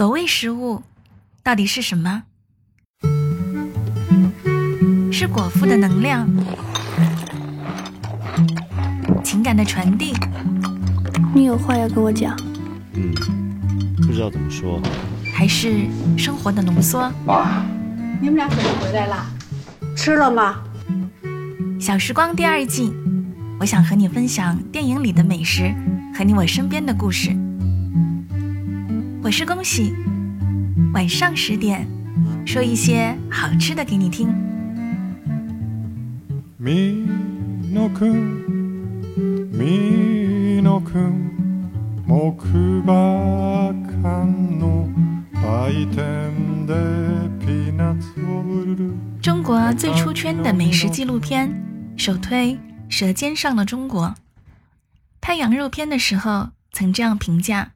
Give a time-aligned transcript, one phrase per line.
[0.00, 0.82] 所谓食物，
[1.42, 2.22] 到底是什么？
[5.12, 6.26] 是果腹的能量，
[9.22, 10.14] 情感的传递，
[11.34, 12.34] 你有话要跟我讲？
[12.94, 13.12] 嗯，
[13.98, 14.80] 不知道怎么说。
[15.34, 15.84] 还是
[16.16, 17.12] 生活的浓缩？
[17.26, 17.62] 爸，
[18.22, 19.26] 你们俩怎么回来了？
[19.94, 20.62] 吃了吗？
[21.78, 22.90] 小时光第二季，
[23.60, 25.70] 我想和你分享电影里的美食
[26.16, 27.36] 和你我身边的故事。
[29.23, 29.93] 我是恭喜，
[30.93, 31.87] 晚上十点
[32.45, 34.27] 说一些好吃的给你听。
[36.59, 37.05] み
[37.71, 38.43] のくん
[39.51, 41.31] みのくん
[42.07, 44.25] 木馬館
[44.57, 44.87] の
[45.33, 46.73] 売店で
[47.39, 51.49] ピーナッツを売る中国最出圈的美食纪录片，
[51.97, 52.53] 首推《
[52.89, 54.07] 舌尖上的中国》。
[55.21, 57.73] 拍羊肉片的时候，曾这样评价：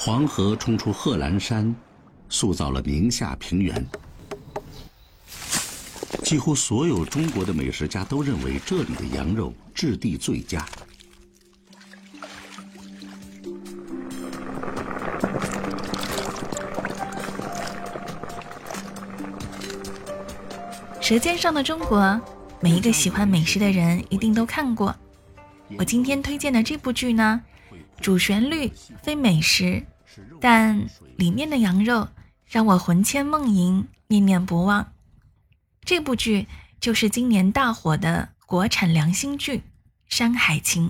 [0.00, 1.74] 黄河冲出贺兰山，
[2.28, 3.84] 塑造了宁夏平原。
[6.22, 10.64] 几乎所有中国的美食家都认为这里的羊肉质地最佳。
[21.02, 21.98] 《舌尖上的中国》，
[22.60, 24.94] 每一个喜欢美食的人一定都看过。
[25.76, 27.42] 我今天推荐的这部剧呢，
[28.00, 29.84] 主旋律非美食，
[30.40, 32.08] 但里面的羊肉
[32.46, 34.92] 让我魂牵梦萦、念念不忘。
[35.82, 36.46] 这部剧
[36.80, 39.58] 就是今年大火的国产良心剧
[40.06, 40.88] 《山海情》。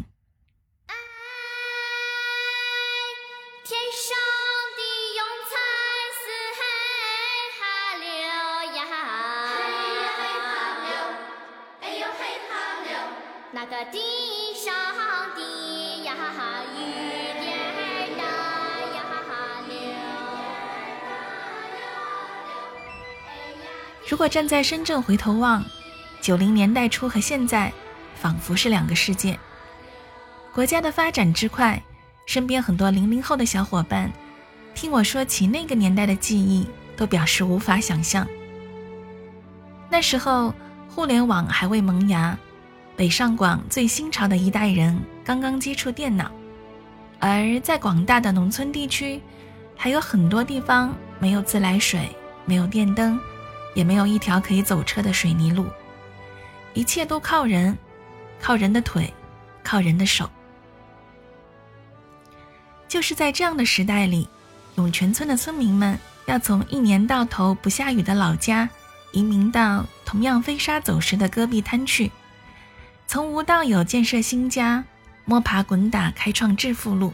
[13.87, 13.99] 地
[14.55, 14.75] 上
[15.37, 16.15] 的呀。
[24.11, 25.63] 如果站在深圳回头望，
[26.23, 27.71] 九零年代初和现在，
[28.15, 29.39] 仿佛是两个世界。
[30.55, 31.81] 国家的发展之快，
[32.25, 34.11] 身边很多零零后的小伙伴，
[34.75, 38.27] 听我说起那个年代的记忆，都表示无法想象。
[39.91, 40.55] 那时候，
[40.89, 42.37] 互联网还未萌芽，
[42.99, 46.29] 北上广最新潮的一代人刚刚接触电脑，
[47.21, 49.23] 而在广大的农村地区，
[49.77, 52.11] 还有很多地方没有自来水，
[52.45, 53.17] 没有电灯。
[53.75, 55.67] 也没有一条可以走车的水泥路，
[56.75, 57.79] 一切都靠人，
[58.41, 59.15] 靠人的腿，
[59.63, 60.29] 靠人的手。
[62.89, 64.29] 就是在这样的时代里，
[64.75, 68.69] 涌泉村的村民们要从一年到头不下雨的老家，
[69.13, 72.11] 移民到同样飞沙走石的戈壁滩去，
[73.09, 74.85] 从无到有建设新家，
[75.25, 77.09] 摸爬滚打开创致富路。《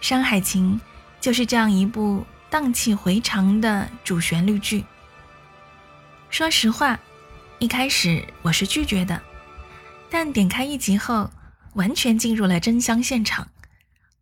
[0.00, 0.80] 山海情》
[1.20, 4.82] 就是这样一部荡气回肠的主旋律剧。
[6.30, 6.98] 说实话，
[7.58, 9.20] 一开始我是拒绝的，
[10.08, 11.30] 但点开一集后，
[11.74, 13.46] 完全进入了真香现场。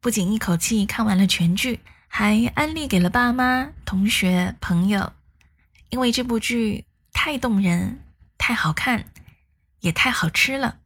[0.00, 5.12] 不仅一口气看完了全剧，还安利给了爸妈、同学、朋友，
[5.90, 8.00] 因为这部剧太动人、
[8.36, 9.04] 太好看，
[9.78, 10.78] 也太好吃了。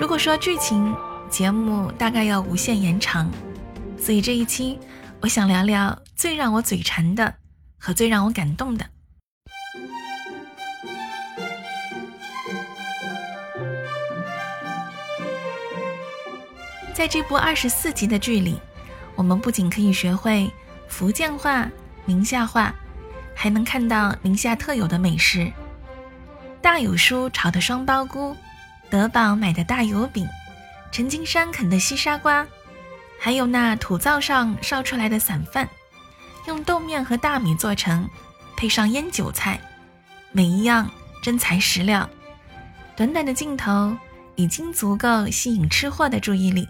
[0.00, 0.94] 如果说剧情，
[1.28, 3.28] 节目大概要无限延长，
[3.98, 4.78] 所以这一期
[5.20, 7.34] 我想聊聊最让我嘴馋的
[7.76, 8.86] 和最让我感动的。
[16.94, 18.60] 在这部二十四集的剧里，
[19.16, 20.48] 我们不仅可以学会
[20.86, 21.68] 福建话、
[22.04, 22.72] 宁夏话，
[23.34, 25.52] 还能看到宁夏特有的美食——
[26.62, 28.36] 大有叔炒的双包菇。
[28.90, 30.26] 德宝买的大油饼，
[30.90, 32.46] 陈金山啃的西沙瓜，
[33.18, 35.68] 还有那土灶上烧出来的散饭，
[36.46, 38.08] 用豆面和大米做成，
[38.56, 39.60] 配上腌韭菜，
[40.32, 40.90] 每一样
[41.22, 42.08] 真材实料。
[42.96, 43.94] 短短的镜头
[44.36, 46.66] 已经足够吸引吃货的注意力。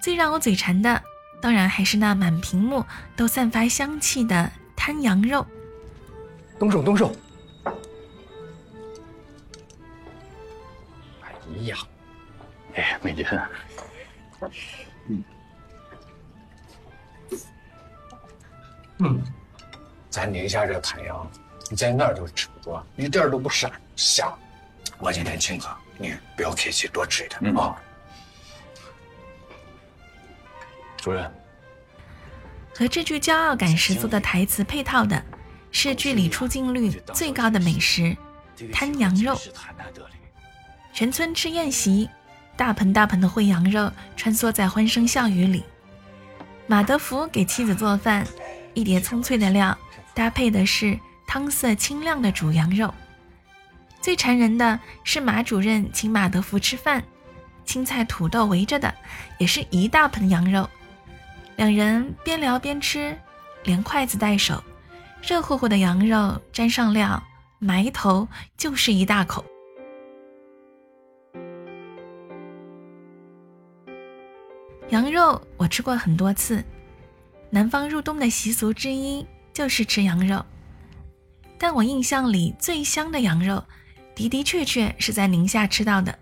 [0.00, 1.02] 最让我嘴馋的，
[1.42, 2.84] 当然还是那满屏幕
[3.14, 5.46] 都散发香气的摊羊肉。
[6.58, 7.14] 动手，动手！
[11.60, 11.76] 哎呀，
[12.74, 13.38] 哎，美娟，
[15.08, 15.24] 嗯，
[18.98, 19.22] 嗯，
[20.08, 21.30] 咱宁夏这太阳，
[21.68, 24.32] 你在那儿都吃不着，一点都不膻香。
[24.98, 25.68] 我今天请客，
[25.98, 27.76] 你不要客气，多吃一点啊。
[30.96, 31.30] 主任，
[32.74, 35.22] 和这句骄傲感十足的台词配套的，
[35.70, 38.16] 是剧里出镜率最高的美食——
[38.72, 39.38] 滩羊肉。
[40.92, 42.08] 全村吃宴席，
[42.56, 45.64] 大盆大盆的烩羊肉穿梭在欢声笑语里。
[46.66, 48.26] 马德福给妻子做饭，
[48.74, 49.76] 一碟葱脆的料
[50.14, 52.92] 搭配的是汤色清亮的煮羊肉。
[54.00, 57.02] 最馋人的是马主任请马德福吃饭，
[57.64, 58.94] 青菜土豆围着的
[59.38, 60.68] 也是一大盆羊肉。
[61.56, 63.16] 两人边聊边吃，
[63.64, 64.62] 连筷子带手，
[65.22, 67.22] 热乎乎的羊肉沾上料，
[67.58, 68.26] 埋头
[68.56, 69.44] 就是一大口。
[74.90, 76.64] 羊肉我吃过很多次，
[77.48, 80.44] 南方入冬的习俗之一就是吃羊肉。
[81.56, 83.62] 但我印象里最香的羊肉，
[84.16, 86.18] 的的确确是在宁夏吃到的。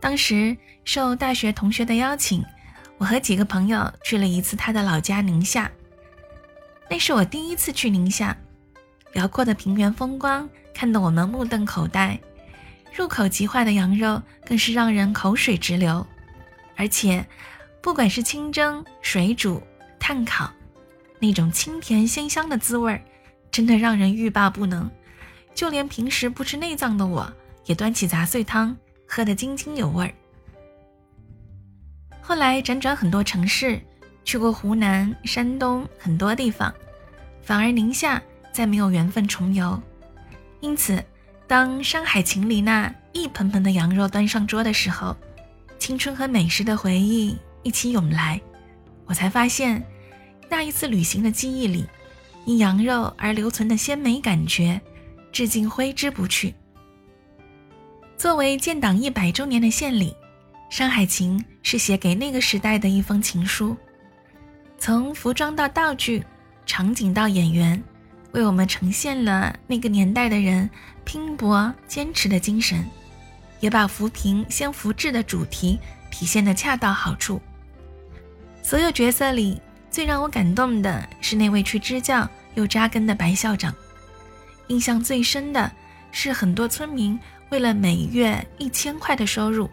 [0.00, 2.42] 当时受大学同学的邀请，
[2.96, 5.70] 我和几个朋友去了一次他的老家宁夏。
[6.88, 8.34] 那是我第一次去宁夏，
[9.12, 12.18] 辽阔的平原风光看得我们目瞪口呆，
[12.96, 16.06] 入口即化的羊肉更是让人口水直流，
[16.74, 17.26] 而且。
[17.80, 19.62] 不管是清蒸、水煮、
[19.98, 20.50] 炭烤，
[21.18, 23.02] 那种清甜鲜香的滋味儿，
[23.50, 24.90] 真的让人欲罢不能。
[25.54, 27.32] 就连平时不吃内脏的我，
[27.66, 28.76] 也端起杂碎汤
[29.06, 30.14] 喝得津津有味儿。
[32.20, 33.80] 后来辗转很多城市，
[34.22, 36.72] 去过湖南、山东很多地方，
[37.42, 38.22] 反而宁夏
[38.52, 39.80] 再没有缘分重游。
[40.60, 41.02] 因此，
[41.46, 45.16] 当《山海情》里那一盆盆的羊肉端上桌的时候，
[45.78, 47.36] 青春和美食的回忆。
[47.62, 48.40] 一起涌来，
[49.04, 49.82] 我才发现，
[50.48, 51.86] 那一次旅行的记忆里，
[52.44, 54.80] 因羊肉而留存的鲜美感觉，
[55.32, 56.54] 至今挥之不去。
[58.16, 60.10] 作为建党一百周年的献礼，
[60.70, 63.76] 《山海情》是写给那个时代的一封情书，
[64.78, 66.24] 从服装到道具、
[66.66, 67.82] 场景到演员，
[68.32, 70.68] 为我们呈现了那个年代的人
[71.04, 72.84] 拼搏坚持的精神，
[73.60, 75.78] 也把扶贫先扶志的主题
[76.10, 77.40] 体现得恰到好处。
[78.68, 79.58] 所有角色里
[79.90, 83.74] 最让我感动的是那位去支教又扎根的白校长。
[84.66, 85.72] 印象最深的
[86.12, 87.18] 是很多村民
[87.48, 89.70] 为了每月一千块的收入，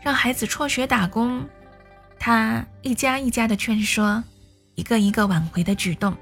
[0.00, 1.44] 让孩子辍学打工，
[2.20, 4.22] 他一家一家的劝说，
[4.76, 6.16] 一个一个挽回的举动。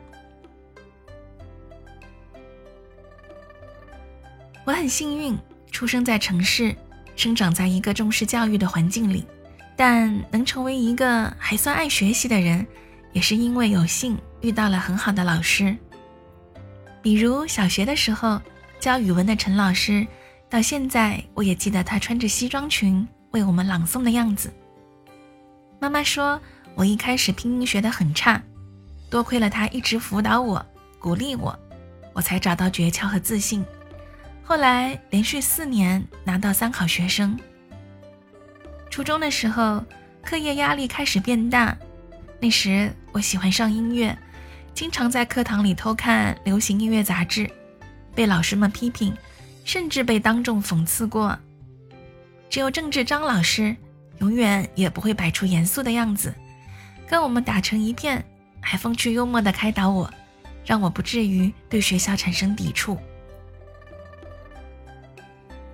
[4.64, 5.36] 我很幸运，
[5.70, 6.74] 出生在城市，
[7.16, 9.26] 生长在一个重视教育的环境里。
[9.78, 12.66] 但能成为一个还算爱学习的人，
[13.12, 15.76] 也是因为有幸遇到了很好的老师。
[17.00, 18.42] 比如小学的时候
[18.80, 20.04] 教语文的陈老师，
[20.50, 24.52] 到现在我也记得他穿着西装裙为我们朗诵的样子。
[25.80, 26.40] 妈妈说
[26.74, 28.42] 我一开始拼音学得很差，
[29.08, 30.66] 多亏了他一直辅导我、
[30.98, 31.56] 鼓励我，
[32.12, 33.64] 我才找到诀窍和自信。
[34.42, 37.38] 后来连续四年拿到三好学生。
[38.90, 39.84] 初中的时候，
[40.22, 41.76] 课业压力开始变大。
[42.40, 44.16] 那时我喜欢上音乐，
[44.74, 47.50] 经常在课堂里偷看流行音乐杂志，
[48.14, 49.14] 被老师们批评，
[49.64, 51.38] 甚至被当众讽刺过。
[52.48, 53.76] 只有政治张老师，
[54.20, 56.34] 永远也不会摆出严肃的样子，
[57.06, 58.24] 跟我们打成一片，
[58.60, 60.10] 还风趣幽默地开导我，
[60.64, 62.98] 让我不至于对学校产生抵触。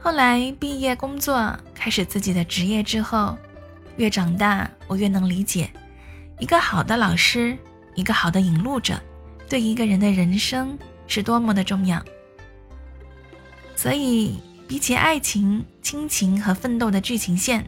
[0.01, 3.37] 后来毕业工作，开始自己的职业之后，
[3.99, 5.69] 越长大，我越能理解，
[6.39, 7.59] 一个好的老师，
[7.95, 8.99] 一个好的引路者，
[9.51, 12.03] 对一个人的人生是多么的重要。
[13.77, 17.63] 所以，比起爱情、亲情和奋斗的剧情线，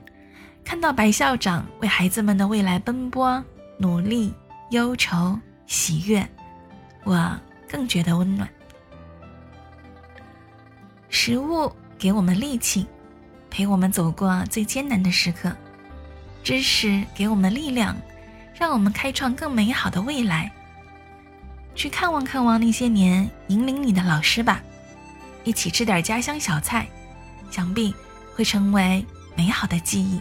[0.65, 3.45] 看到白校长为孩子们的未来奔波、
[3.77, 4.33] 努力、
[4.71, 6.27] 忧愁、喜悦，
[7.05, 8.49] 我更觉得温暖。
[11.11, 11.71] 食物。
[11.99, 12.87] 给我们力气，
[13.51, 15.51] 陪我们走过最艰难的时刻；
[16.43, 17.97] 知识给我们力量，
[18.55, 20.51] 让我们开创更美好的未来。
[21.75, 24.63] 去看望看望那些年引领你的老师吧，
[25.45, 26.87] 一起吃点家乡小菜，
[27.51, 27.95] 想必
[28.35, 30.21] 会成为美好的记忆。